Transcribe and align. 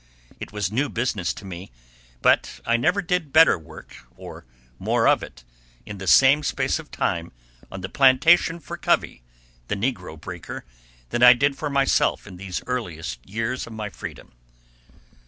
It 0.39 0.51
was 0.51 0.71
new 0.71 0.89
business 0.89 1.31
to 1.35 1.45
me, 1.45 1.71
but 2.23 2.59
I 2.65 2.75
never 2.75 3.03
did 3.03 3.31
better 3.31 3.55
work, 3.55 3.95
or 4.15 4.47
more 4.79 5.07
of 5.07 5.21
it, 5.21 5.43
in 5.85 5.99
the 5.99 6.07
same 6.07 6.41
space 6.41 6.79
of 6.79 6.89
time 6.89 7.31
on 7.71 7.81
the 7.81 7.87
plantation 7.87 8.59
for 8.59 8.77
Covey, 8.77 9.21
the 9.67 9.75
negro 9.75 10.19
breaker, 10.19 10.65
than 11.09 11.21
I 11.21 11.33
did 11.33 11.55
for 11.55 11.69
myself 11.69 12.25
in 12.25 12.37
these 12.37 12.63
earliest 12.65 13.23
years 13.29 13.67
of 13.67 13.73
my 13.73 13.89
freedom. 13.89 14.31